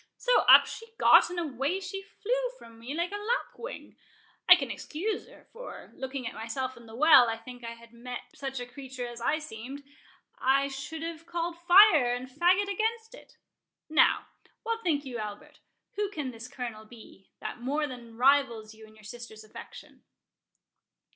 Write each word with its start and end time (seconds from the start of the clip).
So 0.17 0.39
up 0.49 0.65
she 0.65 0.87
got, 0.97 1.29
and 1.29 1.37
away 1.39 1.79
she 1.79 2.01
flew 2.01 2.49
from 2.57 2.79
me 2.79 2.95
like 2.95 3.11
a 3.11 3.17
lap 3.21 3.53
wing. 3.55 3.97
I 4.49 4.55
can 4.55 4.71
excuse 4.71 5.27
her—for, 5.27 5.91
looking 5.95 6.25
at 6.25 6.33
myself 6.33 6.75
in 6.75 6.87
the 6.87 6.95
well, 6.95 7.29
I 7.29 7.37
think 7.37 7.61
if 7.61 7.69
I 7.69 7.73
had 7.73 7.93
met 7.93 8.17
such 8.33 8.59
a 8.59 8.65
creature 8.65 9.05
as 9.05 9.21
I 9.21 9.37
seemed, 9.37 9.83
I 10.39 10.69
should 10.69 11.03
have 11.03 11.27
called 11.27 11.55
fire 11.55 12.15
and 12.15 12.27
fagot 12.27 12.63
against 12.67 13.13
it.—Now, 13.13 14.25
what 14.63 14.81
think 14.81 15.05
you, 15.05 15.19
Albert—who 15.19 16.09
can 16.09 16.31
this 16.31 16.47
Colonel 16.47 16.85
be, 16.85 17.29
that 17.39 17.61
more 17.61 17.85
than 17.85 18.17
rivals 18.17 18.73
you 18.73 18.87
in 18.87 18.95
your 18.95 19.03
sister's 19.03 19.43
affection?" 19.43 20.01